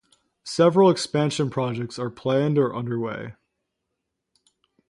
Several 0.47 0.89
expansion 0.89 1.51
projects 1.51 1.99
are 1.99 2.09
planned 2.09 2.57
or 2.57 2.75
underway. 2.75 3.35